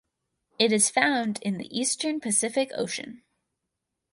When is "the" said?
1.59-1.77